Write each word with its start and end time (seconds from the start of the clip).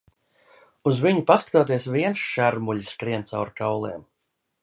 Uz 0.91 1.01
viņu 1.07 1.21
paskatoties 1.31 1.85
vien 1.97 2.17
šermuļi 2.23 2.87
skrien 2.89 3.29
caur 3.33 3.53
kauliem. 3.63 4.05